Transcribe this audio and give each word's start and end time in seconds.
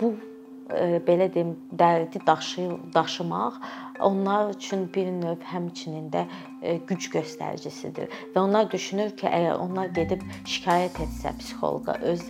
bu 0.00 0.14
belə 1.06 1.28
deyim, 1.34 1.52
dərdi 1.78 2.18
daşı 2.26 2.70
daşımaq 2.94 3.54
onlar 4.00 4.50
üçün 4.50 4.88
bir 4.94 5.06
növ 5.06 5.44
həmçinin 5.46 6.08
də 6.10 6.24
güc 6.88 7.06
göstəricisidir 7.14 8.10
və 8.34 8.42
onlar 8.42 8.66
düşünür 8.72 9.14
ki, 9.16 9.28
əgər 9.30 9.62
onlar 9.62 9.92
gedib 9.94 10.24
şikayət 10.44 10.98
etsə 11.06 11.32
psixoloqa, 11.38 11.98
öz 12.02 12.24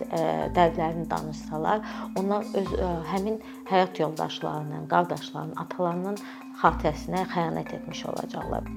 dərdlərini 0.55 1.07
danışsalar, 1.09 1.81
onlar 2.19 2.45
öz 2.61 2.75
həmin 3.11 3.41
həyat 3.71 3.99
yoldaşlarının, 4.03 4.85
qardaşlarının, 4.93 5.57
atalarının 5.65 6.21
xatirəsinə 6.61 7.25
xəyanət 7.33 7.73
etmiş 7.81 8.05
olacaqlar. 8.13 8.69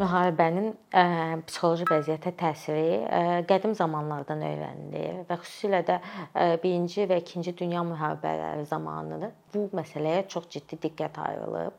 Müharibənin 0.00 0.70
ə, 0.96 1.02
psixoloji 1.44 1.84
vəziyyətə 1.90 2.32
təsiri 2.40 3.00
ə, 3.04 3.20
qədim 3.48 3.74
zamanlardan 3.76 4.40
öyrənilir 4.46 5.18
və 5.28 5.36
xüsusilə 5.42 5.82
də 5.88 5.98
ə, 6.00 6.46
1-ci 6.62 7.04
və 7.10 7.18
2-ci 7.20 7.52
dünya 7.58 7.82
müharibələri 7.84 8.64
zamanı 8.70 9.30
bu 9.52 9.66
məsələyə 9.76 10.24
çox 10.32 10.48
ciddi 10.54 10.78
diqqət 10.86 11.20
ayrılıb. 11.20 11.76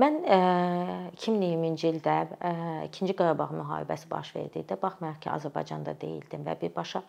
Mən 0.00 0.16
ə, 0.24 0.40
2020-ci 1.20 1.90
ildə 1.92 2.16
ə, 2.40 2.52
2-ci 2.88 3.16
Qarabağ 3.18 3.50
müharibəsi 3.52 4.08
baş 4.08 4.32
verdikdə 4.38 4.80
baxmayaraq 4.80 5.20
ki, 5.20 5.32
Azərbaycanda 5.34 5.98
değildim 6.00 6.46
və 6.48 6.56
birbaşa 6.62 7.04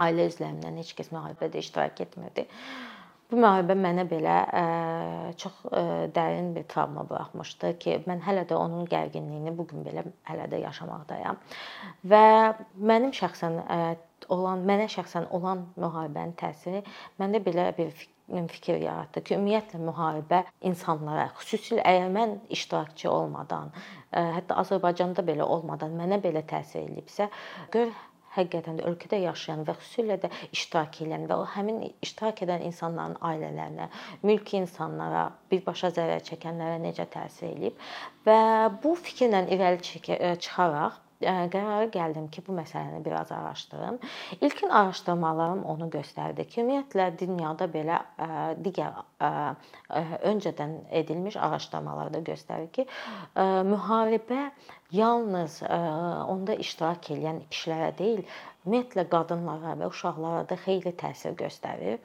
ailə 0.00 0.26
üzvlərimdən 0.32 0.80
heç 0.82 0.96
kəs 0.98 1.12
müharibədə 1.14 1.62
iştirak 1.62 2.02
etmirdi. 2.02 2.48
Bu 3.30 3.38
müharibə 3.38 3.76
mənə 3.78 4.04
belə 4.10 4.36
ə, 4.58 4.62
çox 5.38 5.60
ə, 5.70 5.82
dərin 6.14 6.50
bir 6.56 6.64
travma 6.70 7.04
buraxmışdı 7.06 7.72
ki, 7.82 7.96
mən 8.10 8.24
hələ 8.26 8.42
də 8.50 8.56
onun 8.58 8.88
gərginliyini 8.90 9.52
bu 9.54 9.68
gün 9.70 9.84
belə 9.86 10.02
hələ 10.26 10.48
də 10.50 10.58
yaşamaqdayam. 10.64 11.38
Və 12.10 12.24
mənim 12.90 13.14
şəxsən 13.14 13.60
ə, 13.62 13.78
olan 14.34 14.64
mənə 14.66 14.88
şəxsən 14.90 15.30
olan 15.36 15.68
müharibənin 15.80 16.34
təsiri 16.40 16.82
məndə 17.20 17.40
belə 17.44 17.70
bir 17.78 17.94
fikir 18.50 18.78
yaratdı 18.82 19.22
ki, 19.26 19.34
ümumiyyətlə 19.38 19.80
müharibə 19.82 20.44
insanlara, 20.66 21.30
xüsusilə 21.40 21.82
əgər 21.86 22.12
mən 22.14 22.36
iştirakçı 22.54 23.10
olmadan, 23.10 23.72
hətta 24.12 24.58
Azərbaycanda 24.62 25.24
belə 25.26 25.46
olmadan 25.46 25.96
mənə 25.98 26.20
belə 26.22 26.44
təsir 26.46 26.84
eləyibsə, 26.84 27.26
gör 27.74 27.90
həqiqətən 28.36 28.80
də 28.80 28.86
ölkədə 28.90 29.20
yaşayan 29.24 29.64
və 29.68 29.74
xüsusilə 29.80 30.16
də 30.22 30.30
iştirak 30.54 31.00
edən 31.06 31.26
və 31.30 31.38
o 31.42 31.44
həmin 31.56 31.82
iştirak 32.06 32.42
edən 32.46 32.64
insanların 32.68 33.18
ailələrinə, 33.30 33.90
mülki 34.22 34.60
insanlara, 34.60 35.26
birbaşa 35.50 35.92
zərər 35.98 36.24
çəkənlərə 36.30 36.78
necə 36.84 37.08
təsir 37.10 37.50
eləyib? 37.50 37.86
Və 38.26 38.40
bu 38.82 38.94
fikirlə 39.06 39.46
irəli 39.56 39.82
çıxaraq 40.46 41.00
qərara 41.20 41.88
gəldim 41.92 42.28
ki, 42.32 42.42
bu 42.46 42.54
məsələni 42.56 43.02
biraz 43.04 43.32
araşdırım. 43.32 43.98
İlkin 44.40 44.68
araşdırmalarım 44.68 45.64
onu 45.68 45.88
göstərdi 45.92 46.46
ki, 46.48 46.62
ümumiyyətlə 46.62 47.08
dünyada 47.20 47.68
belə 47.68 47.98
digər 48.64 49.02
öncədən 50.32 50.76
edilmiş 51.02 51.36
araşdırmalar 51.36 52.12
da 52.14 52.22
göstərir 52.24 52.70
ki, 52.72 52.86
müharibə 53.72 54.50
yalnız 54.96 55.60
onda 55.68 56.56
iştirak 56.64 57.12
edən 57.16 57.44
kişilərə 57.50 57.92
deyil, 57.98 58.24
ümumiyyətlə 58.64 59.06
qadınlara 59.12 59.76
və 59.82 59.92
uşaqlara 59.92 60.48
da 60.48 60.56
xeyli 60.64 60.96
təsir 61.04 61.36
göstərir 61.36 62.00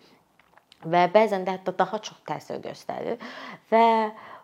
və 0.86 1.08
bəzən 1.14 1.48
də 1.48 1.58
hətta 1.58 1.74
daha 1.78 1.98
çox 2.04 2.20
təsir 2.28 2.60
göstərir 2.62 3.22
və 3.72 3.86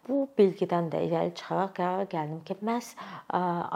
Bu 0.10 0.24
bilgidən 0.38 0.88
də 0.94 1.04
irəli 1.06 1.34
çıxaraq 1.38 1.76
qərara 1.78 2.06
gəldim 2.10 2.40
ki, 2.48 2.56
məhz 2.68 2.88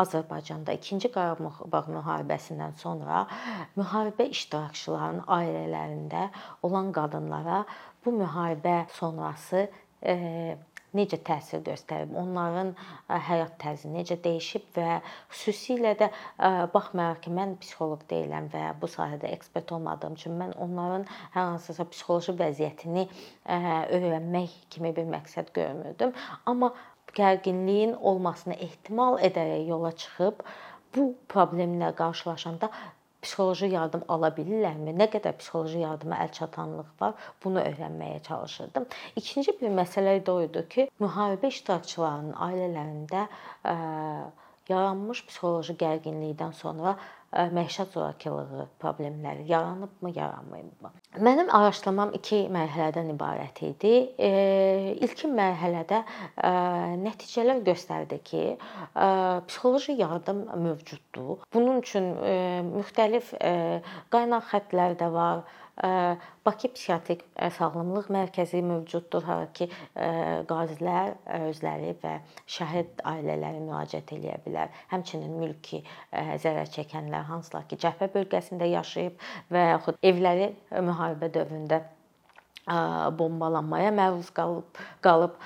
Azərbaycanda 0.04 0.74
2-ci 0.82 1.12
Qarabağ 1.14 1.84
müharibəsindən 1.98 2.74
sonra 2.82 3.20
müharibə 3.78 4.26
iştirakçılarının 4.34 5.28
ailələrində 5.38 6.24
olan 6.66 6.90
qadınlara 6.98 7.62
bu 8.06 8.16
müharibə 8.24 8.78
sonrası 8.98 9.68
necə 10.96 11.20
təsir 11.28 11.62
göstərib, 11.66 12.14
onların 12.18 12.72
həyat 13.28 13.58
tərzi 13.62 13.92
necə 13.92 14.18
dəyişib 14.24 14.68
və 14.78 15.00
xüsusilə 15.34 15.94
də 16.00 16.10
baxmayaraq 16.74 17.22
ki, 17.26 17.34
mən 17.36 17.56
psixoloq 17.62 18.08
deyiləm 18.10 18.50
və 18.54 18.64
bu 18.82 18.90
sahədə 18.92 19.32
ekspert 19.36 19.76
olmadığım 19.76 20.18
üçün 20.20 20.38
mən 20.40 20.56
onların 20.66 21.08
hər 21.36 21.52
hansısa 21.52 21.88
psixoloji 21.92 22.38
vəziyyətini 22.42 23.08
öyrənmək 24.00 24.60
kimi 24.74 24.96
bir 24.96 25.08
məqsəd 25.12 25.52
görmürdüm. 25.56 26.16
Amma 26.46 26.74
gərginliyin 27.16 27.96
olmasına 28.00 28.58
ehtimal 28.66 29.20
edərək 29.24 29.68
yola 29.70 29.92
çıxıb 29.96 30.44
bu 30.96 31.10
problemlə 31.32 31.92
qarşılaşanda 31.96 32.70
psixoloji 33.26 33.72
yardım 33.74 34.06
ala 34.14 34.30
bilirlərmi? 34.38 34.94
Nə 35.02 35.10
qədər 35.14 35.36
psixoloji 35.42 35.82
yardıma 35.82 36.22
əl 36.24 36.32
çatanlıq 36.38 36.94
var? 37.02 37.18
Bunu 37.44 37.64
öyrənməyə 37.66 38.22
çalışırdım. 38.30 38.88
İkinci 39.22 39.58
bir 39.62 39.76
məsələ 39.82 40.16
də 40.26 40.32
o 40.32 40.46
idi 40.46 40.66
ki, 40.76 40.88
müharibə 41.04 41.52
iştirakçılarının 41.54 42.38
ailələrində 42.48 43.28
yaranmış 44.70 45.26
psixoloji 45.28 45.78
gərginlikdən 45.82 46.54
sonra 46.58 46.96
məişət 47.36 47.92
zorakılığı 47.98 48.68
problemləri 48.80 49.44
yaranıbmı, 49.50 50.12
yaranmayıbmı? 50.16 50.92
Mənim 51.16 51.48
araşdırmam 51.54 52.10
2 52.18 52.42
mərhələdən 52.52 53.14
ibarət 53.14 53.62
idi. 53.70 53.94
İlkin 55.06 55.32
mərhələdə 55.38 56.02
nəticələr 57.06 57.62
göstərdi 57.64 58.20
ki, 58.26 58.44
psixoloji 59.48 59.96
yardım 60.02 60.44
mövcuddur. 60.66 61.46
Bunun 61.56 61.80
üçün 61.84 62.12
müxtəlif 62.74 63.32
qaynaq 64.12 64.50
xəttlər 64.52 65.00
də 65.00 65.12
var 65.14 65.46
Bakı 66.46 66.70
Psixiatrik 66.72 67.24
Sağlamlıq 67.58 68.06
Mərkəzi 68.14 68.62
mövcuddur, 68.64 69.26
hara 69.28 69.50
ki, 69.52 69.66
qazilər 70.48 71.18
özləri 71.50 71.90
və 72.00 72.14
şəhid 72.56 73.02
ailələri 73.04 73.60
müraciət 73.66 74.14
eləyə 74.16 74.38
bilər. 74.46 74.72
Həmçinin 74.94 75.34
mülki 75.36 75.82
zərər 76.14 76.70
çəkənlər, 76.72 77.26
hansılar 77.28 77.66
ki, 77.68 77.80
cəbhə 77.82 78.08
bölgəsində 78.14 78.70
yaşayıb 78.72 79.20
və 79.52 79.66
yaxud 79.74 80.00
evləri 80.14 80.54
müharibə 81.06 81.30
dövründə 81.34 81.82
bombalanmaya 83.18 83.92
məruz 83.94 84.32
qalıb 84.34 84.80
qalıb 85.06 85.38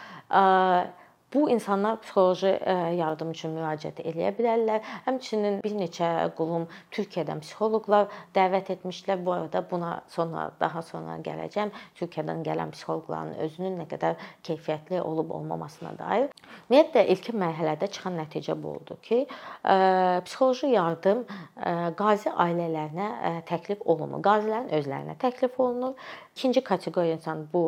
Bu 1.34 1.50
insanlar 1.50 2.02
psixoloji 2.02 2.48
e, 2.66 2.74
yardım 2.98 3.32
üçün 3.36 3.52
müraciət 3.54 4.00
eləyə 4.02 4.32
bilərlər. 4.34 4.80
Həmçinin 5.06 5.60
bir 5.62 5.76
neçə 5.78 6.08
qulum 6.38 6.66
Türkiyədən 6.96 7.44
psixoloqlar 7.44 8.08
dəvət 8.34 8.72
etmişlər. 8.74 9.22
Bu 9.26 9.36
arada 9.36 9.62
buna 9.72 9.92
sonra 10.10 10.48
daha 10.60 10.82
sonra 10.82 11.20
gələcəm. 11.26 11.70
Türkiyədən 12.00 12.42
gələn 12.48 12.74
psixoloqların 12.74 13.36
özünün 13.46 13.78
nə 13.84 13.86
qədər 13.92 14.18
keyfiyyətli 14.48 15.02
olub 15.02 15.30
olmamasına 15.38 15.92
dair. 16.00 16.32
Ümumiyyətlə 16.66 17.06
ilkin 17.14 17.38
mərhələdə 17.44 17.92
çıxan 17.94 18.18
nəticə 18.18 18.58
bu 18.64 18.74
oldu 18.80 18.98
ki, 19.06 19.20
e, 19.26 19.78
psixoloji 20.26 20.72
yardım 20.74 21.22
e, 21.30 21.76
qazi 22.02 22.34
ailələrinə 22.34 23.44
təklif 23.46 23.86
olunur. 23.86 24.26
Qazilərin 24.26 24.74
özlərinə 24.82 25.18
təklif 25.22 25.62
olunur. 25.62 25.94
İkinci 26.40 26.62
kateqoriya 26.64 27.18
insan 27.18 27.42
bu 27.54 27.66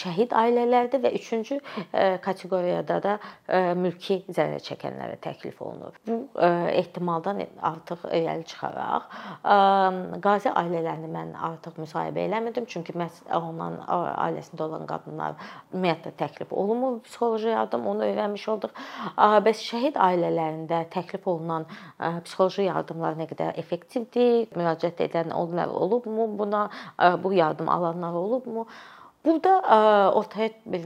şəhid 0.00 0.30
ailələrdir 0.32 1.02
və 1.04 1.10
üçüncü 1.18 1.58
kateqoriya 2.24 2.71
kateqoriyada 2.72 3.02
da 3.02 3.18
e, 3.48 3.74
mülki 3.74 4.22
zərər 4.28 4.62
çəkənlərə 4.64 5.18
təklif 5.22 5.60
olunur. 5.62 5.94
Bu 6.06 6.28
e, 6.40 6.48
ehtimaldan 6.80 7.42
artıq 7.60 8.06
irəli 8.08 8.44
çıxaraq 8.48 9.08
e, 9.44 10.20
qazi 10.24 10.50
ailələrini 10.50 11.10
mən 11.12 11.34
artıq 11.36 11.78
müsahibə 11.82 12.26
eləmirdim, 12.26 12.66
çünki 12.66 12.94
məhz 12.96 13.22
onların 13.32 13.82
ailəsində 14.26 14.66
olan 14.66 14.86
qadınlar 14.86 15.36
ümumiyyətlə 15.72 16.14
təklif 16.18 16.52
olunmur 16.52 17.00
psixoloji 17.06 17.52
yardım, 17.52 17.86
onu 17.86 18.06
öyrənmiş 18.08 18.48
olduq. 18.54 18.72
Bəs 19.46 19.62
şəhid 19.66 19.98
ailələrində 20.00 20.84
təklif 20.92 21.26
olunan 21.28 21.66
psixoloji 21.98 22.68
yardımlar 22.68 23.18
nə 23.18 23.28
qədər 23.30 23.58
effektivdir? 23.60 24.48
Müraciət 24.56 25.04
edən 25.08 25.34
onlar 25.36 25.68
olubmu? 25.68 26.28
Buna 26.38 26.68
bu 27.22 27.32
yardım 27.36 27.68
alanlar 27.68 28.12
olubmu? 28.18 28.66
Burada 29.24 30.12
ortaya 30.14 30.50
bir 30.66 30.82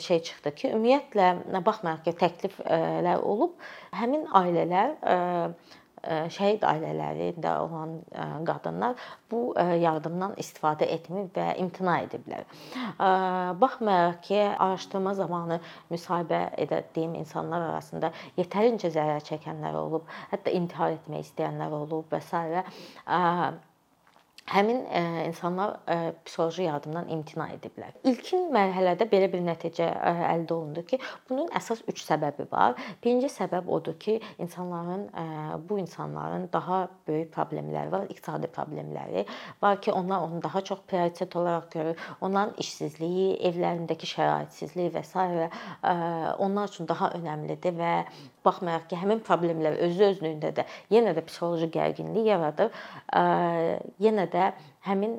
şey 0.00 0.22
çıxdı 0.22 0.54
ki, 0.54 0.68
ümumiyyətlə 0.70 1.64
baxmayaraq 1.66 2.04
ki, 2.06 2.12
təkliflər 2.20 3.22
olub, 3.26 3.56
həmin 3.98 4.28
ailələr 4.38 4.92
şəhid 6.02 6.64
ailələrində 6.66 7.56
olan 7.62 7.96
qadınlar 8.46 8.94
bu 9.30 9.42
yardımdan 9.58 10.34
istifadə 10.42 10.86
etmir 10.94 11.28
və 11.34 11.48
imtina 11.62 12.00
ediblər. 12.06 12.46
Baxmayaraq 13.62 14.22
ki, 14.28 14.40
araşdırma 14.58 15.14
zamanı 15.18 15.60
müsahibə 15.90 16.44
etdiyim 16.66 17.14
insanlar 17.18 17.68
arasında 17.72 18.12
yetərincə 18.38 18.90
zərər 18.94 19.26
çəkənlər 19.26 19.78
olub, 19.82 20.06
hətta 20.30 20.54
intihar 20.54 20.94
etmək 20.98 21.28
istəyənlər 21.28 21.78
olub 21.82 22.10
və 22.14 22.22
s. 22.22 22.46
həmin 24.52 24.82
ə, 24.86 25.02
insanlar 25.28 25.76
ə, 25.86 25.96
psixoloji 26.26 26.66
yardımdan 26.66 27.08
imtina 27.12 27.48
ediblər. 27.54 27.94
İlkin 28.08 28.48
mərhələdə 28.54 29.06
belə 29.10 29.28
bir 29.32 29.42
nəticə 29.44 29.88
ə, 29.88 30.12
əldə 30.32 30.56
olundu 30.56 30.84
ki, 30.88 30.98
bunun 31.30 31.50
əsas 31.58 31.84
3 31.90 32.04
səbəbi 32.06 32.48
var. 32.52 32.76
Birinci 33.04 33.30
səbəb 33.32 33.70
odur 33.72 33.96
ki, 34.02 34.18
insanların 34.42 35.06
ə, 35.08 35.26
bu 35.68 35.78
insanların 35.82 36.48
daha 36.52 36.84
böyük 37.08 37.32
problemləri 37.34 37.92
var, 37.92 38.08
iqtisadi 38.12 38.50
problemləri 38.52 39.26
var 39.62 39.80
ki, 39.82 39.92
onlar 39.96 40.26
onu 40.26 40.42
daha 40.42 40.60
çox 40.60 40.84
prioritet 40.88 41.36
olaraq 41.36 41.70
görür. 41.72 42.08
Onların 42.20 42.54
işsizliyi, 42.62 43.38
evlərindəki 43.48 44.08
şəraitsizlik 44.14 44.92
və 44.96 45.04
s. 45.06 45.48
onlar 46.42 46.68
üçün 46.68 46.88
daha 46.88 47.12
önəmlidir 47.16 47.76
və 47.78 47.92
baxmayaraq 48.44 48.88
ki, 48.90 48.98
həmin 49.02 49.22
problemlər 49.26 49.78
özü 49.86 50.08
özlüyündə 50.12 50.52
də 50.56 50.66
yenə 50.94 51.14
də 51.16 51.24
psixoloji 51.28 51.68
gərginlik 51.74 52.26
yaradır. 52.26 52.72
Yenə 54.02 54.26
də 54.32 54.50
həmin 54.88 55.18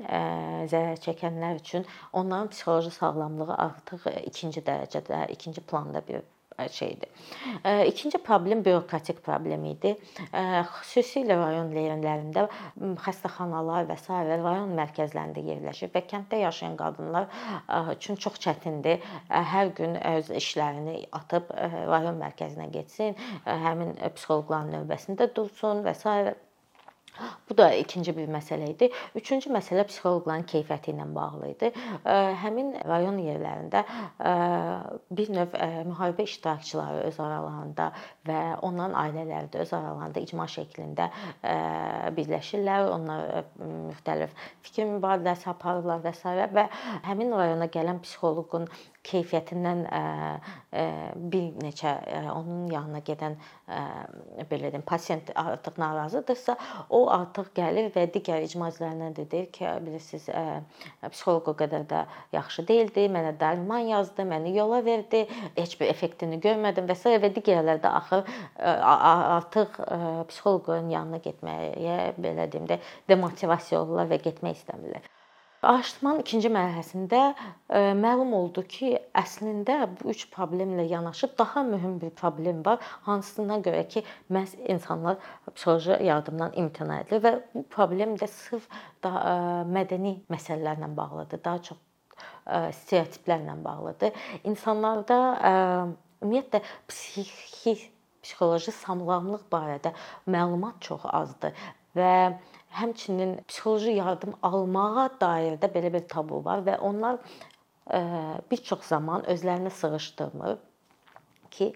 zərər 0.72 1.00
çəkənlər 1.06 1.62
üçün 1.62 1.88
onların 2.12 2.52
psixoloji 2.54 2.92
sağlamlığı 2.98 3.56
artıq 3.56 4.10
ikinci 4.26 4.64
dərəcədə, 4.68 5.26
ikinci 5.36 5.62
planda 5.62 6.04
bir 6.08 6.24
şeydir. 6.72 7.10
İkinci 7.86 8.18
problem 8.18 8.66
bürokratik 8.66 9.24
problem 9.24 9.66
idi. 9.66 9.96
Xüsusilə 10.34 11.38
rayon 11.40 11.72
lerlərində 11.74 12.48
xəstəxanalar 13.06 13.88
və 13.90 13.98
s. 13.98 14.08
rayon 14.44 14.74
mərkəzlərində 14.78 15.44
yerləşir 15.50 15.92
və 15.96 16.04
kənddə 16.10 16.44
yaşayan 16.44 16.78
qadınlar 16.78 17.28
üçün 17.96 18.16
çox 18.16 18.40
çətindir. 18.46 19.04
Hər 19.30 19.74
gün 19.76 19.98
öz 20.16 20.32
işlərini 20.40 21.04
atıb 21.12 21.52
rayon 21.90 22.18
mərkəzinə 22.22 22.70
getsin, 22.72 23.16
həmin 23.46 23.96
psixoloqların 24.16 24.74
növbəsində 24.78 25.30
dursun 25.36 25.86
və 25.86 25.96
s. 25.98 26.36
Bu 27.50 27.58
da 27.58 27.70
ikinci 27.74 28.14
bir 28.18 28.30
məsələ 28.32 28.70
idi. 28.72 28.90
Üçüncü 29.16 29.52
məsələ 29.54 29.86
psixoloqların 29.90 30.46
keyfiyyəti 30.50 30.94
ilə 30.94 31.06
bağlı 31.16 31.50
idi. 31.52 31.70
Həmin 32.44 32.74
rayon 32.90 33.20
yerlərində 33.22 33.84
bir 35.20 35.34
növ 35.38 35.58
müharibə 35.92 36.26
iştirakçıları 36.28 37.04
öz 37.10 37.20
aralarında 37.26 37.90
və 38.30 38.40
onların 38.66 38.98
ailələri 39.04 39.52
də 39.54 39.62
öz 39.66 39.76
aralarında 39.80 40.24
icma 40.26 40.48
şəklində 40.56 41.10
birləşirlər. 42.18 42.90
Onlar 42.96 43.46
müxtəlif 43.60 44.34
fikir 44.66 44.90
mübadiləsi 44.96 45.50
aparırlar 45.54 46.04
və 46.06 46.16
s. 46.18 46.38
və 46.58 46.68
həmin 47.10 47.36
rayona 47.38 47.70
gələn 47.72 48.02
psixoloqun 48.04 48.70
keyfiyyətindən 49.08 49.84
bir 51.32 51.46
neçə 51.64 51.92
onun 52.34 52.68
yanına 52.72 53.02
gedən 53.06 53.36
belə 54.50 54.72
deyim, 54.72 54.86
pasiyent 54.88 55.32
artıq 55.36 55.80
narazıdırsa, 55.82 56.56
o 56.90 57.04
artıq 57.14 57.52
gəlir 57.58 57.90
və 57.96 58.06
digər 58.14 58.46
icma 58.48 58.70
üzvlərinə 58.72 59.12
də 59.18 59.28
deyir 59.32 59.50
ki, 59.56 59.68
bilirsiniz, 59.86 60.30
psixoloq 61.04 61.52
o 61.52 61.56
qədər 61.60 61.88
də 61.92 62.04
yaxşı 62.36 62.68
deyildi, 62.68 63.08
mənə 63.14 63.36
dərman 63.40 63.90
yazdı, 63.92 64.28
məni 64.30 64.56
yola 64.58 64.84
verdi, 64.86 65.26
heç 65.58 65.78
bir 65.82 65.92
effektini 65.94 66.40
görmədim 66.44 66.88
və 66.90 66.98
s. 66.98 67.18
və 67.24 67.34
digərlər 67.36 67.84
də 67.84 67.92
axır 68.02 68.24
artıq 68.60 69.82
psixoloqun 70.32 70.90
yanına 70.94 71.22
getməyə 71.28 72.14
belə 72.18 72.48
deyim 72.52 72.70
də 72.72 72.80
demotivasiya 73.10 73.84
olurlar 73.84 74.10
və 74.12 74.24
getmək 74.24 74.64
istəmirlər. 74.64 75.13
Araşdırmanın 75.64 76.20
ikinci 76.26 76.50
mərhələsində 76.52 77.20
e, 77.72 77.82
məlum 77.96 78.34
oldu 78.36 78.66
ki, 78.68 78.90
əslində 79.16 79.78
bu 79.96 80.10
üç 80.12 80.26
problemlə 80.34 80.84
yanaşı 80.90 81.30
daha 81.40 81.64
mühüm 81.64 81.94
bir 82.02 82.10
problem 82.20 82.60
var, 82.66 82.82
hansına 83.08 83.62
görə 83.64 83.86
ki, 83.88 84.04
məhz 84.28 84.58
insanlar 84.74 85.22
psixoloji 85.54 86.02
yardımdan 86.04 86.58
imtina 86.60 87.00
edir 87.06 87.24
və 87.24 87.32
bu 87.54 87.64
problem 87.72 88.18
də 88.20 88.28
sırf 88.28 88.68
da 89.06 89.14
e, 89.16 89.36
mədəni 89.78 90.18
məsələlərlə 90.34 90.90
bağlıdır, 90.98 91.44
daha 91.46 91.62
çox 91.70 91.80
e, 91.80 92.60
stereotiplərlə 92.82 93.56
bağlıdır. 93.64 94.26
İnsanlarda 94.52 95.22
ümumiyyətlə 96.20 96.60
psixi 96.92 97.78
psixoloji 98.24 98.76
sağlamlıq 98.84 99.48
barədə 99.52 99.96
məlumat 100.28 100.84
çox 100.84 101.08
azdır 101.08 101.56
və 101.96 102.12
həmçinin 102.74 103.36
psixoloji 103.48 103.96
yardım 103.98 104.36
almağa 104.44 105.10
dair 105.22 105.58
də 105.62 105.70
belə 105.74 105.92
bir 105.94 106.08
tabu 106.10 106.42
var 106.46 106.64
və 106.66 106.78
onlar 106.80 107.20
e, 107.94 108.02
bir 108.52 108.64
çox 108.70 108.88
zaman 108.90 109.28
özlərini 109.30 109.70
sığışdırmır 109.70 110.58
ki, 111.52 111.74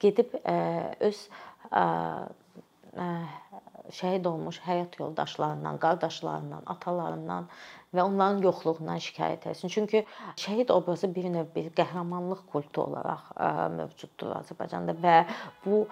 gedib 0.00 0.34
e, 0.44 0.56
öz 1.00 1.28
e, 1.72 1.84
şəhid 3.96 4.26
olmuş 4.26 4.60
həyat 4.66 4.96
yoldaşlarından, 5.00 5.76
qardaşlarından, 5.82 6.62
atalarından 6.66 7.50
və 7.94 8.02
onların 8.02 8.40
yoxluğundan 8.42 9.02
şikayət 9.02 9.46
etsin. 9.50 9.68
Çünki 9.68 10.06
şəhid 10.42 10.72
obrazı 10.72 11.12
bir 11.14 11.28
növ 11.30 11.52
bir 11.54 11.68
qəhrəmanlıq 11.76 12.46
kultu 12.52 12.82
olaraq 12.82 13.28
mövcuddur 13.76 14.34
Azərbaycanda 14.40 14.96
və 15.04 15.20
bu 15.66 15.84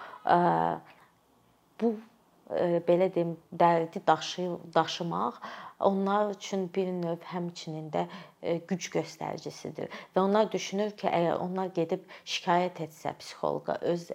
bu 1.81 1.93
belə 2.86 3.10
deyim, 3.14 3.36
dərdi 3.54 4.02
daşı 4.06 4.48
daşımaq 4.74 5.42
onlar 5.80 6.30
üçün 6.34 6.66
bir 6.74 6.90
növ 6.92 7.22
həmçinin 7.30 7.88
də 7.94 8.04
güc 8.68 8.90
göstəricisidir. 8.92 9.88
Və 10.12 10.20
onlar 10.20 10.50
düşünür 10.52 10.92
ki, 10.92 11.08
əgər 11.08 11.40
onlar 11.40 11.70
gedib 11.76 12.04
şikayət 12.28 12.82
etsə 12.84 13.14
psixoloqa, 13.20 13.78
öz 13.92 14.06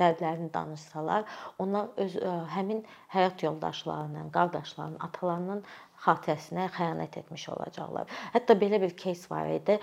dərdlərini 0.00 0.50
danışsalar, 0.54 1.26
onlar 1.62 1.92
öz 2.02 2.18
həmin 2.56 2.82
həyat 3.14 3.46
yoldaşlarının, 3.46 4.30
qardaşlarının, 4.34 5.00
atalarının 5.06 5.62
xatirəsinə 6.04 6.66
xəyanət 6.74 7.20
etmiş 7.22 7.46
olacaqlar. 7.54 8.10
Hətta 8.34 8.56
belə 8.60 8.80
bir 8.82 8.92
кейs 8.98 9.24
var 9.30 9.48
idi. 9.48 9.78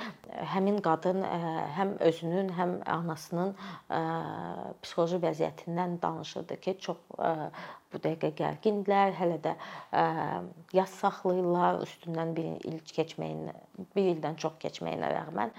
Həmin 0.53 0.81
qadın 0.85 1.23
həm 1.77 1.95
özünün, 2.11 2.51
həm 2.59 2.75
anasının 2.97 3.55
psixoloji 4.83 5.21
vəziyyətindən 5.23 5.97
danışırdı 6.03 6.59
ki, 6.61 6.77
çox 6.85 7.01
bu 7.96 8.02
dəqiqə 8.04 8.32
gərgindilər, 8.38 9.16
hələ 9.16 9.40
də 9.48 9.56
yas 10.76 10.94
saxlayırlar, 11.00 11.80
üstündən 11.88 12.36
bir 12.36 12.52
il 12.68 12.78
keçməyin, 12.92 13.50
bir 13.96 14.14
ildən 14.14 14.38
çox 14.42 14.60
keçməyinə 14.62 15.12
rəğmən 15.16 15.54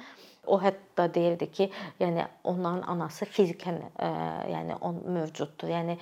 o 0.48 0.58
hətta 0.62 1.10
deyirdi 1.12 1.50
ki, 1.52 1.66
yəni 2.00 2.24
onların 2.48 2.86
anası 2.94 3.26
fizikən, 3.28 3.82
yəni 4.48 4.78
on 4.80 5.02
mövcuddur. 5.18 5.74
Yəni 5.74 5.98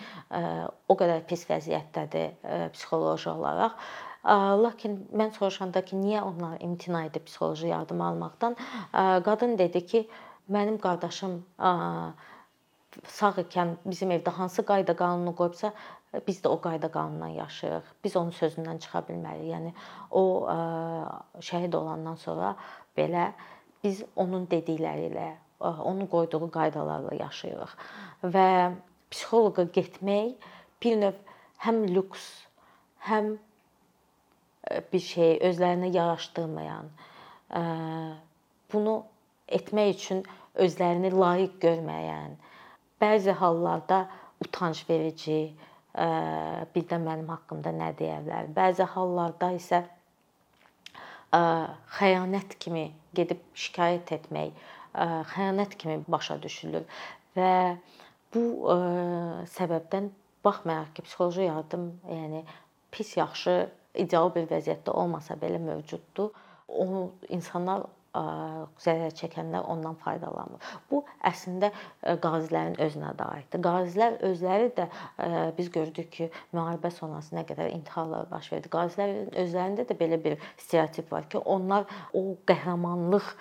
o 0.90 0.98
qədər 1.00 1.24
pis 1.30 1.48
vəziyyətdədir 1.50 2.70
psixoloji 2.76 3.32
olaraq 3.34 3.80
Lakin 4.26 4.96
mən 5.14 5.36
soruşanda 5.36 5.84
ki, 5.86 6.00
niyə 6.02 6.24
onlar 6.26 6.58
imtina 6.66 7.04
edib 7.06 7.28
psixoloji 7.28 7.68
yardım 7.70 8.02
almaqdan, 8.02 8.56
qadın 9.28 9.54
dedi 9.58 9.86
ki, 9.86 10.08
mənim 10.50 10.80
qardaşım 10.82 11.44
sağ 13.12 13.32
ikən 13.44 13.76
bizim 13.86 14.16
evdə 14.16 14.34
hansı 14.34 14.66
qayda 14.66 14.96
qanunu 14.98 15.36
qoyubsa, 15.38 15.74
biz 16.28 16.42
də 16.44 16.50
o 16.50 16.60
qayda 16.62 16.90
qanundan 16.92 17.34
yaşayırıq. 17.36 17.92
Biz 18.04 18.16
onun 18.22 18.36
sözündən 18.36 18.80
çıxa 18.84 19.04
bilmərik. 19.10 19.48
Yəni 19.52 19.74
o 20.12 20.24
şəhid 21.50 21.76
olandan 21.76 22.16
sonra 22.22 22.56
belə 22.98 23.32
biz 23.84 24.04
onun 24.16 24.48
dedikləri 24.52 25.10
ilə, 25.12 25.30
onun 25.62 26.08
qoyduğu 26.12 26.50
qaydalarla 26.52 27.16
yaşayırıq. 27.20 27.76
Və 28.36 28.50
psixoloqa 29.12 29.68
getmək 29.76 30.36
bir 30.84 31.02
növ 31.02 31.20
həm 31.66 31.84
lüks, 31.96 32.24
həm 33.10 33.36
bir 34.92 35.04
şey 35.10 35.38
özlərinə 35.50 35.92
yaraşdırmayan, 35.94 36.90
bunu 38.74 38.96
etmək 39.48 39.94
üçün 39.96 40.24
özlərini 40.56 41.12
layiq 41.14 41.60
görməyən, 41.62 42.36
bəzi 43.02 43.36
hallarda 43.38 44.06
utanc 44.42 44.82
verici, 44.90 45.54
bir 45.96 46.88
də 46.90 47.00
mənim 47.00 47.30
haqqımda 47.32 47.72
nə 47.76 47.92
deyərlər. 48.00 48.50
Bəzi 48.56 48.88
hallarda 48.96 49.52
isə 49.56 49.84
xəyanət 51.98 52.58
kimi 52.60 52.90
gedib 53.16 53.42
şikayət 53.56 54.12
etmək, 54.20 54.52
xəyanət 55.32 55.76
kimi 55.80 56.02
başa 56.08 56.38
düşülür 56.44 56.84
və 57.36 57.78
bu 58.36 58.44
səbəbdən 59.56 60.12
baxmayaraq 60.46 60.94
ki, 60.96 61.06
psixoloji 61.08 61.48
yardım, 61.48 61.88
yəni 62.12 62.44
pis 62.92 63.16
yaxşı 63.18 63.56
ideal 63.96 64.30
bir 64.36 64.46
vəziyyətdə 64.52 64.92
olmasa 64.92 65.40
belə 65.40 65.60
mövcuddur. 65.64 66.36
Onu 66.68 67.12
insanlar 67.30 67.86
zərər 68.16 69.12
çəkənlər 69.20 69.66
ondan 69.68 69.98
faydalanmır. 70.00 70.62
Bu 70.92 71.02
əslində 71.28 71.72
qazilərin 72.24 72.78
özünə 72.86 73.12
də 73.20 73.28
aiddir. 73.36 73.62
Qazilər 73.66 74.16
özləri 74.30 74.70
də 74.78 74.86
biz 75.58 75.72
gördük 75.74 76.10
ki, 76.14 76.30
müharibə 76.56 76.92
sonrası 76.96 77.36
nə 77.36 77.44
qədər 77.50 77.74
intiharlar 77.76 78.30
baş 78.32 78.52
verdi. 78.54 78.72
Qazilərin 78.72 79.34
özlərində 79.44 79.88
də 79.90 79.98
belə 80.00 80.22
bir 80.24 80.38
stereotip 80.62 81.12
var 81.12 81.28
ki, 81.30 81.44
onlar 81.44 81.90
o 82.14 82.38
qəhrəmanlıq 82.48 83.34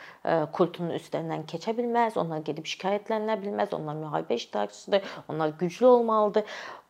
kultunun 0.57 0.99
üstündən 0.99 1.47
keçə 1.51 1.77
bilməz, 1.79 2.19
onlar 2.21 2.43
gedib 2.47 2.67
şikayətlənə 2.75 3.39
bilməz, 3.45 3.73
onlar 3.79 3.97
müharibə 4.03 4.41
iştirakçısıdır, 4.41 5.17
onlar 5.29 5.55
güclü 5.61 5.87
olmalıdır. 5.87 6.45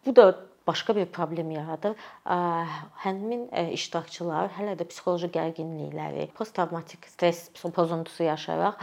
Bu 0.07 0.17
da 0.17 0.26
başqa 0.66 0.97
bir 0.97 1.06
problem 1.06 1.50
yaradır. 1.50 1.94
Həmin 3.04 3.47
iştirakçılar 3.76 4.50
hələ 4.56 4.76
də 4.80 4.87
psixoloji 4.88 5.28
gərginlikləri, 5.35 6.28
posttravmatik 6.37 7.06
stress 7.12 7.50
pozuntusu 7.75 8.25
yaşayaraq 8.25 8.80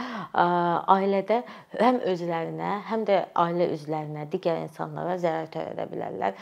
ailədə 0.92 1.40
həm 1.80 2.00
özlərinə, 2.12 2.72
həm 2.90 3.06
də 3.08 3.18
ailə 3.38 3.68
üzvlərinə, 3.74 4.28
digər 4.32 4.62
insanlara 4.62 5.16
zərər 5.22 5.50
törədə 5.54 5.88
bilərlər 5.90 6.38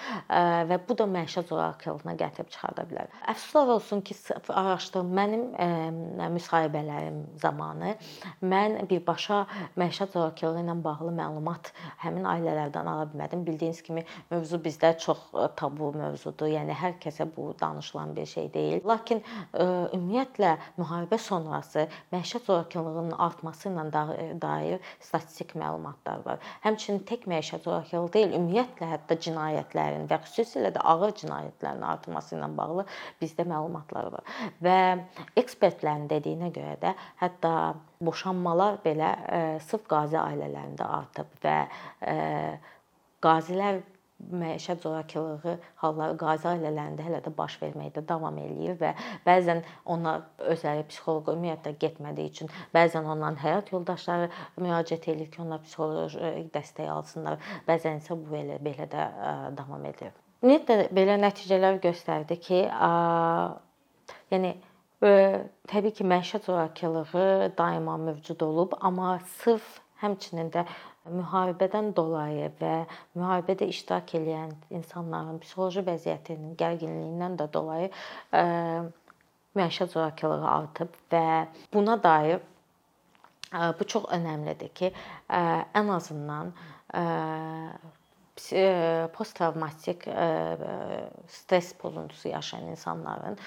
və 0.71 0.81
bu 0.89 0.99
da 0.99 1.07
məişət 1.11 1.51
zorakılığına 1.55 2.17
gətirib 2.21 2.51
çıxarda 2.53 2.87
bilər. 2.91 3.09
Əfsuslar 3.33 3.75
olsun 3.77 4.05
ki, 4.05 4.17
araşdırma 4.49 5.17
mənim 5.21 5.43
müsahibələrim 6.37 7.23
zamanı 7.41 7.97
mən 8.45 8.79
birbaşa 8.91 9.43
məişət 9.81 10.15
zorakılığı 10.17 10.65
ilə 10.65 10.77
bağlı 10.85 11.13
məlumat 11.17 11.73
həmin 12.05 12.29
ailələrdən 12.29 12.93
ala 12.93 13.09
bilmədim. 13.11 13.45
Bildiyiniz 13.47 13.83
kimi 13.87 14.05
mövzu 14.31 14.61
bizdə 14.63 14.95
çox 14.99 15.30
tabu 15.57 15.91
mövzudur. 15.95 16.51
Yəni 16.51 16.75
hər 16.77 16.97
kəsə 17.03 17.27
bu 17.37 17.51
danışılan 17.61 18.15
bir 18.17 18.27
şey 18.27 18.49
deyil. 18.55 18.81
Lakin 18.89 19.21
ə, 19.21 19.67
ümumiyyətlə 19.97 20.55
müharibə 20.79 21.19
sonrası 21.19 21.87
məişət 22.13 22.49
zorakılığının 22.49 23.17
artması 23.19 23.71
ilə 23.71 23.87
dair 24.43 24.81
statistik 25.01 25.55
məlumatlar 25.59 26.25
var. 26.27 26.41
Həmçinin 26.65 27.05
tək 27.09 27.27
məişət 27.31 27.67
zorakılığı 27.69 28.13
deyil, 28.17 28.35
ümumiyyətlə 28.39 28.91
hətta 28.95 29.19
cinayətlərin 29.27 30.09
və 30.11 30.21
xüsusilə 30.27 30.73
də 30.75 30.83
ağır 30.95 31.15
cinayətlərin 31.23 31.87
artması 31.93 32.37
ilə 32.39 32.51
bağlı 32.57 32.87
bizdə 33.23 33.47
məlumatlar 33.49 34.11
var. 34.17 34.35
Və 34.65 34.79
ekspertlərin 35.41 36.09
dediyinə 36.11 36.51
görə 36.55 36.77
də 36.83 36.95
hətta 37.23 37.55
boşanmalar 38.01 38.81
belə 38.85 39.15
sırf 39.69 39.87
qazi 39.91 40.19
ailələrində 40.21 40.87
artıb 41.01 41.33
və 41.45 41.57
qazilər 43.25 43.83
məişət 44.31 44.83
zorakılığı 44.85 45.57
halları 45.83 46.17
qazi 46.21 46.49
ailələrində 46.53 47.07
hələ 47.07 47.21
də 47.25 47.33
baş 47.37 47.57
verməkdə 47.63 48.03
davam 48.09 48.37
eləyir 48.39 48.77
və 48.81 48.93
bəzən 49.27 49.63
onlar 49.85 50.27
özləri 50.53 50.85
psixoloqa 50.91 51.35
ümumiyyətlə 51.37 51.75
getmədiyi 51.83 52.33
üçün 52.33 52.53
bəzən 52.75 53.09
onların 53.09 53.41
həyat 53.43 53.73
yoldaşları 53.75 54.31
müraciət 54.61 55.11
edir 55.15 55.31
ki, 55.33 55.43
onlar 55.45 55.63
psixoloji 55.65 56.47
dəstək 56.55 56.91
alsınlar. 56.93 57.41
Bəzən 57.69 58.03
isə 58.03 58.17
bu 58.19 58.37
elə 58.39 58.61
belə 58.63 58.89
də 58.91 59.07
davam 59.59 59.85
edir. 59.91 60.13
Ümumiyyətlə 60.45 60.89
belə 60.97 61.19
nəticələr 61.21 61.81
göstərdi 61.85 62.39
ki, 62.41 62.65
yəni 64.33 64.55
təbii 65.71 65.95
ki, 65.97 66.05
məişət 66.05 66.49
zorakılığı 66.49 67.53
daima 67.59 67.97
mövcud 68.01 68.43
olub, 68.45 68.77
amma 68.81 69.19
sırf 69.41 69.81
həmçinin 70.03 70.51
də 70.55 70.65
müharibədən 71.11 71.93
dolayı 71.97 72.51
və 72.61 72.75
müharibədə 73.19 73.69
iştirak 73.73 74.15
edən 74.21 74.55
insanların 74.71 75.41
psixoloji 75.45 75.85
vəziyyətinin 75.87 76.57
gərginliyindən 76.61 77.39
də 77.41 77.49
dolayı 77.53 77.91
ə, 78.33 78.45
məişət 79.59 79.95
zorakılığı 79.97 80.49
artıb 80.49 80.99
və 81.13 81.47
buna 81.73 81.97
dair 82.03 82.41
ə, 83.53 83.73
bu 83.79 83.89
çox 83.95 84.11
əhəmiylidir 84.17 84.75
ki, 84.77 84.93
ə, 85.29 85.47
ən 85.81 85.97
azından 85.97 86.55
posttravmatik 89.13 90.09
stress 91.29 91.73
pozuntusu 91.73 92.29
yaşayan 92.29 92.67
insanların 92.67 93.39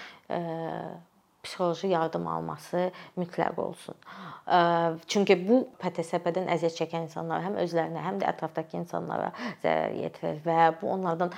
psixoloji 1.44 1.88
yardım 1.92 2.28
alması 2.28 2.92
mütləq 3.20 3.60
olsun. 3.60 3.96
Çünki 5.08 5.36
bu 5.48 5.58
PTSP-dən 5.80 6.48
əziyyət 6.56 6.78
çəkən 6.82 7.08
insanlar 7.08 7.44
həm 7.44 7.58
özlərinə, 7.64 8.00
həm 8.04 8.20
də 8.22 8.30
ətrafdakı 8.32 8.78
insanlara 8.80 9.30
zərər 9.64 9.96
yetirir 10.00 10.40
və 10.46 10.74
bu 10.82 10.90
onlardan 10.96 11.32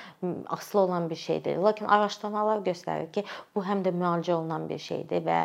asılı 0.47 0.81
olan 0.81 1.09
bir 1.09 1.19
şeydir. 1.21 1.57
Lakin 1.57 1.85
araşdırmalar 1.85 2.61
göstərir 2.65 3.11
ki, 3.11 3.25
bu 3.55 3.65
həm 3.65 3.81
də 3.85 3.93
müalicə 3.93 4.33
olunan 4.37 4.69
bir 4.69 4.81
şeydir 4.81 5.25
və 5.25 5.39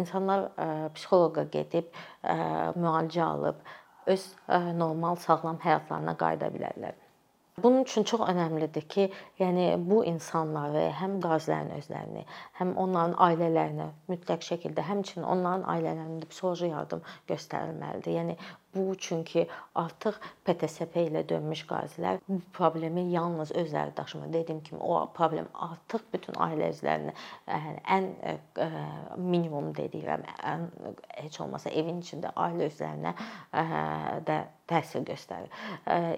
insanlar 0.00 0.50
psixoloqa 0.94 1.48
gedib 1.52 1.88
müalicə 2.76 3.24
alıb 3.24 3.56
öz 4.06 4.26
normal 4.76 5.16
sağlam 5.16 5.60
həyatlarına 5.64 6.16
qayıda 6.20 6.52
bilərlər. 6.52 7.00
Bunun 7.62 7.82
üçün 7.84 8.06
çox 8.08 8.22
əhəmilidir 8.24 8.86
ki, 8.88 9.02
yəni 9.42 9.66
bu 9.90 10.02
insanları, 10.08 10.88
həm 11.00 11.18
qazilərin 11.24 11.74
özlərini, 11.78 12.24
həm 12.60 12.74
onların 12.84 13.16
ailələrinə 13.26 13.90
mütləq 14.12 14.46
şəkildə, 14.48 14.86
həmçinin 14.88 15.28
onların 15.34 15.66
ailələrində 15.74 16.28
psixoloji 16.30 16.72
yardım 16.72 17.04
göstərilməlidir. 17.30 18.18
Yəni 18.18 18.38
Bu 18.74 18.94
çünki 18.98 19.44
artıq 19.74 20.16
PTSP 20.46 21.02
ilə 21.04 21.20
dönmüş 21.28 21.66
qazilər 21.68 22.22
bu 22.28 22.38
problemi 22.56 23.02
yalnız 23.12 23.50
özləri 23.52 23.96
daşımır. 23.96 24.32
Dediyim 24.32 24.62
kimi 24.62 24.80
o 24.80 25.12
problem 25.14 25.48
artıq 25.52 26.06
bütün 26.12 26.38
ailə 26.40 26.70
üzvlərinə 26.72 27.12
yəni 27.50 27.82
ən 27.96 28.08
minimum 29.20 29.74
dediyirəm, 29.76 30.24
ən 30.54 30.64
heç 31.18 31.40
olmasa 31.44 31.68
evin 31.68 32.00
içində 32.00 32.32
ailə 32.32 32.70
üzvlərinə 32.72 33.12
də 34.30 34.40
təsir 34.72 35.04
göstərir. 35.04 35.52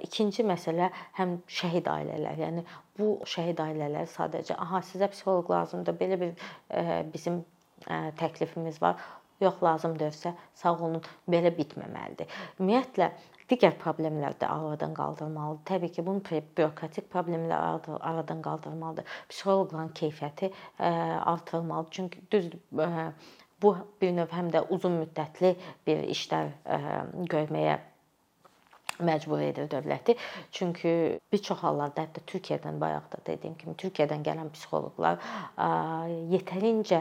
İkinci 0.07 0.47
məsələ 0.47 0.93
həm 1.19 1.41
şəhid 1.59 1.91
ailələr, 1.91 2.39
yəni 2.39 2.63
bu 2.99 3.19
şəhid 3.35 3.61
ailələr 3.65 4.09
sadəcə 4.11 4.57
aha 4.67 4.81
sizə 4.87 5.11
psixoloq 5.13 5.51
lazımdır, 5.51 5.99
belə 6.01 6.21
bir 6.21 6.33
ə, 6.71 7.03
bizim 7.13 7.43
ə, 7.89 8.11
təklifimiz 8.21 8.81
var 8.83 9.01
yox 9.41 9.63
lazımdırsa, 9.63 10.35
sağ 10.55 10.75
olun, 10.79 11.03
belə 11.31 11.51
bitməməlidir. 11.57 12.31
Ümumiyyətlə 12.59 13.11
digər 13.51 13.75
problemlər 13.81 14.37
də 14.41 14.49
aradan 14.49 14.95
qaldırılmalıdır. 14.97 15.65
Təbii 15.71 15.93
ki, 15.97 16.05
bunun 16.07 16.23
bürokratik 16.57 17.11
problemlər 17.13 17.91
aradan 18.01 18.43
qaldırılmalıdır. 18.43 19.09
Psixoloqların 19.29 19.93
keyfiyyəti 20.01 20.53
artırılmalıdır. 21.35 21.91
Çünki 21.91 22.23
düzdür, 22.31 22.61
bu 23.63 23.77
bir 24.01 24.15
növ 24.17 24.31
həm 24.39 24.53
də 24.55 24.65
uzun 24.77 25.01
müddətli 25.03 25.55
bir 25.87 26.07
işlər 26.15 26.55
görməyə 27.35 27.79
məcbur 28.99 29.43
edir 29.43 29.69
dövləti. 29.71 30.17
Çünki 30.53 31.21
bir 31.33 31.43
çox 31.43 31.63
hallarda 31.65 32.05
hətta 32.05 32.23
Türkiyədən 32.31 32.81
bayaq 32.81 33.09
da 33.13 33.21
dediyim 33.27 33.57
kimi 33.59 33.75
Türkiyədən 33.81 34.25
gələn 34.27 34.51
psixoloqlar 34.55 35.19
yetərincə 36.33 37.01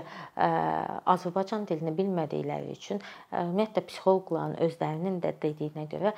Azərbaycan 1.15 1.67
dilini 1.69 1.93
bilmədikləri 1.97 2.73
üçün 2.77 3.01
ümumiyyətlə 3.31 3.85
psixoloqların 3.89 4.57
özlərinin 4.67 5.19
də 5.23 5.33
dediyinə 5.43 5.87
görə 5.91 6.13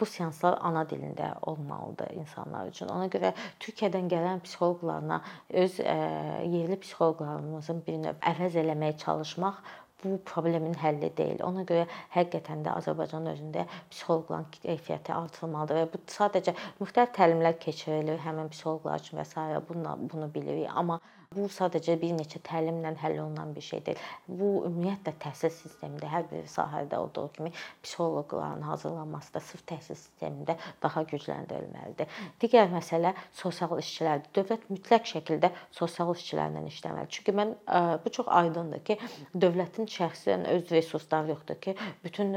bu 0.00 0.08
seanslar 0.08 0.58
ana 0.60 0.84
dilində 0.88 1.34
olmalıdır 1.42 2.14
insanlar 2.20 2.70
üçün. 2.70 2.90
Ona 2.92 3.10
görə 3.12 3.34
Türkiyədən 3.60 4.08
gələn 4.12 4.42
psixoloqlarla 4.46 5.20
öz 5.64 5.78
yerli 5.78 6.80
psixoloqlarımızın 6.80 7.84
bir 7.86 8.02
növ 8.06 8.26
əvəz 8.32 8.58
eləməyə 8.64 8.98
çalışmaq 9.04 9.62
bu 10.04 10.18
problemin 10.32 10.74
həlli 10.82 11.10
deyil. 11.16 11.42
Ona 11.46 11.64
görə 11.68 11.86
həqiqətən 12.14 12.64
də 12.66 12.74
Azərbaycan 12.80 13.28
özündə 13.32 13.66
psixoloqların 13.92 14.48
keyfiyyəti 14.56 15.14
artırılmalıdır 15.16 15.80
və 15.82 15.86
bu 15.94 16.02
sadəcə 16.16 16.56
müxtəlif 16.80 17.14
təlimlər 17.18 17.58
keçirilir 17.62 18.20
həmin 18.26 18.52
psixoloqlar 18.54 19.02
üçün 19.04 19.20
və 19.20 19.26
s. 19.28 19.48
bunu 19.68 19.96
bunu 20.12 20.34
bilirik, 20.34 20.70
amma 20.74 21.00
Bu 21.30 21.44
sadəcə 21.46 21.94
bir 21.94 22.16
neçə 22.16 22.40
təlimlə 22.42 22.90
həll 22.98 23.20
olunan 23.22 23.52
bir 23.54 23.62
şey 23.62 23.84
deyil. 23.86 23.98
Bu 24.26 24.46
ümumiyyətlə 24.66 25.12
təhsil 25.22 25.52
sistemində 25.54 26.08
hər 26.10 26.24
bir 26.26 26.48
sahədə 26.50 26.98
olduğu 26.98 27.28
kimi 27.36 27.52
psixoloqların 27.84 28.64
hazırlanması 28.66 29.36
da 29.36 29.42
sırf 29.46 29.62
təhsil 29.70 29.94
sistemində 29.94 30.56
daha 30.82 31.04
gücləndirilməlidir. 31.12 32.10
Digər 32.42 32.66
məsələ 32.72 33.12
sosial 33.42 33.78
işçilərdir. 33.78 34.32
Dövlət 34.40 34.64
mütləq 34.74 35.06
şəkildə 35.12 35.52
sosial 35.70 36.10
işçilərlə 36.16 36.64
işləməlidir. 36.66 37.12
Çünki 37.14 37.36
mən 37.38 37.54
bu 38.02 38.12
çox 38.18 38.32
aydındır 38.40 38.82
ki, 38.90 38.98
dövlətin 39.46 39.86
şəxsən 39.86 40.48
öz 40.56 40.74
resursları 40.74 41.30
yoxdur 41.36 41.62
ki, 41.62 41.76
bütün 42.02 42.34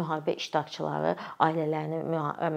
müharibə 0.00 0.34
iştirakçıları 0.34 1.14
ailələrini 1.46 2.02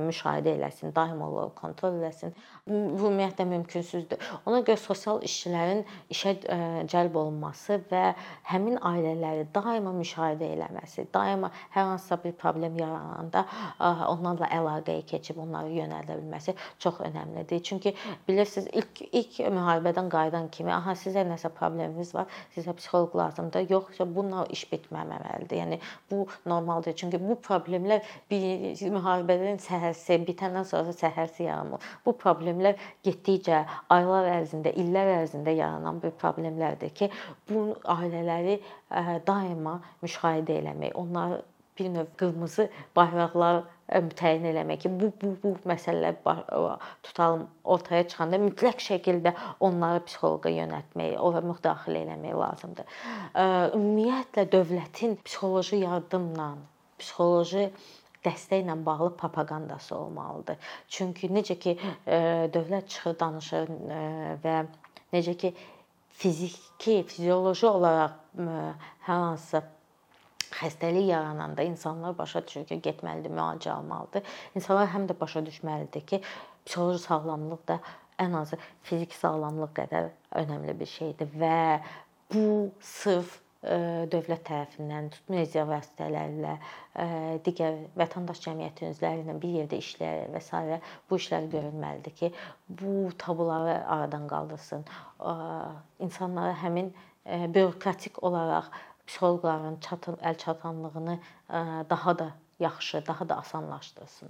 müşahidə 0.01 0.57
eləsin, 0.57 0.97
daim 0.97 1.21
olaraq 1.29 1.53
kontrol 1.61 2.01
eləsin. 2.01 2.33
Bu 2.65 3.05
ümumiyyətlə 3.05 3.45
mümkünsüzdür. 3.53 4.29
Ona 4.49 4.65
görə 4.65 4.81
sosial 4.81 5.21
işçilər 5.21 5.58
ailənin 5.59 5.85
işə 6.13 6.35
cəlb 6.89 7.17
olunması 7.19 7.79
və 7.91 8.03
həmin 8.49 8.79
ailələri 8.85 9.45
daima 9.55 9.93
müşahidə 9.95 10.49
eləməsi, 10.55 11.07
daima 11.13 11.51
hər 11.75 11.91
hansısa 11.91 12.19
bir 12.23 12.33
problem 12.39 12.77
yarananda 12.79 13.45
onlarla 14.09 14.49
əlaqəyə 14.59 15.05
keçib 15.09 15.39
onları 15.43 15.73
yönəldə 15.75 16.17
bilməsi 16.19 16.55
çox 16.79 17.01
əhəmiylidir. 17.05 17.63
Çünki 17.63 17.93
bilirsiniz, 18.27 18.69
ilk 18.73 19.01
ilk 19.11 19.39
müharibədən 19.53 20.09
qayıdan 20.13 20.49
kimi, 20.53 20.73
aha 20.73 20.95
sizə 20.97 21.25
nəsə 21.27 21.51
probleminiz 21.55 22.13
var, 22.15 22.29
sizə 22.55 22.73
psixoloq 22.77 23.15
lazımdır. 23.17 23.67
Yoxsa 23.69 24.07
bununla 24.15 24.45
iş 24.53 24.65
bitməməlidir. 24.71 25.57
Yəni 25.59 25.79
bu 26.11 26.25
normaldır. 26.45 26.95
Çünki 26.99 27.19
bu 27.21 27.37
problemlər 27.45 28.05
bir 28.31 28.79
müharibədən 28.95 29.59
səhərsi 29.63 30.19
bitəndən 30.27 30.65
sonra 30.67 30.93
səhərsi 30.95 31.45
yaranmır. 31.47 31.83
Bu 32.05 32.15
problemlər 32.17 32.79
getdikcə 33.05 33.63
aylar 33.93 34.29
ərzində, 34.37 34.73
illər 34.79 35.13
ərzində 35.19 35.48
ailələrdə 35.49 35.57
yaranan 35.57 35.99
bir 36.01 36.13
problemlərdir 36.19 36.93
ki, 36.93 37.09
bu 37.49 37.75
ailələri 37.85 38.59
daima 39.25 39.79
müşahidə 40.03 40.59
eləmək, 40.61 40.95
onlar 40.95 41.41
bir 41.77 41.89
növ 41.93 42.07
qırmızı 42.19 42.69
bayraqlar 42.95 43.63
təyin 44.19 44.45
eləmək 44.51 44.81
ki, 44.83 44.89
bu 44.99 45.11
bu 45.21 45.35
bu 45.43 45.53
məsələlər 45.65 46.17
tutalım 47.03 47.47
ortaya 47.63 48.07
çıxanda 48.07 48.37
mütləq 48.37 48.81
şəkildə 48.83 49.33
onları 49.59 50.03
psixoloqa 50.05 50.49
yönəltmək, 50.49 51.17
ora 51.19 51.41
müdaxilə 51.41 52.03
eləmək 52.05 52.35
lazımdır. 52.35 52.85
Ümumiyyətlə 53.77 54.49
dövlətin 54.51 55.17
psixoloji 55.23 55.81
yardımla, 55.85 56.51
psixoloji 56.99 57.71
dəstəklə 58.25 58.75
bağlı 58.85 59.13
propagandası 59.15 59.95
olmalıdır. 59.95 60.57
Çünki 60.91 61.29
necə 61.31 61.55
ki 61.55 61.77
dövlət 62.05 62.91
çıxır 62.91 63.15
danışır 63.19 63.71
və 64.43 64.55
necə 65.13 65.35
ki 65.39 65.53
fiziki, 66.19 67.01
fizioloji 67.07 67.67
olaraq 67.69 68.17
hər 69.07 69.21
hansısa 69.23 69.63
xəstəlik 70.49 71.09
yarananda 71.11 71.63
insanlar 71.63 72.17
başa 72.17 72.41
düşür 72.45 72.65
ki, 72.69 72.79
getməlidir, 72.83 73.31
müalicə 73.33 73.71
almalıdır. 73.71 74.25
İnsanlar 74.57 74.89
həm 74.95 75.05
də 75.09 75.15
başa 75.19 75.43
düşməlidir 75.45 76.05
ki, 76.09 76.21
psixoloji 76.65 77.03
sağlamlıq 77.05 77.67
da 77.69 77.79
ən 78.19 78.35
azı 78.41 78.57
fiziki 78.83 79.15
sağlamlıq 79.17 79.75
qədər 79.77 80.09
önəmli 80.41 80.75
bir 80.79 80.89
şeydir 80.89 81.29
və 81.39 81.59
bu 82.33 82.71
sırf 82.81 83.39
dövlət 83.61 84.45
tərəfindən 84.47 85.09
media 85.27 85.65
vasitələrlə, 85.67 86.53
digər 87.43 87.81
vətəndaş 87.99 88.39
cəmiyyəti 88.45 88.87
üzvləri 88.87 89.25
ilə 89.25 89.35
bir 89.41 89.55
yerdə 89.57 89.79
işləyərək 89.83 90.31
və 90.31 90.41
s. 90.41 90.79
bu 91.09 91.19
işlər 91.19 91.49
görülməlidir 91.51 92.15
ki, 92.15 92.31
bu 92.69 93.11
tabuları 93.19 93.81
aradan 93.85 94.27
qaldırsın. 94.31 94.85
İnsanlara 95.99 96.55
həmin 96.63 96.93
bürokratik 97.27 98.23
olaraq 98.23 98.71
psixoloqların 99.07 99.79
çatan 99.83 100.15
əl 100.23 100.37
çatanlığını 100.37 101.19
daha 101.89 102.19
da 102.19 102.31
yaxşı, 102.59 103.03
daha 103.07 103.29
da 103.29 103.37
asanlaşdırsın. 103.37 104.29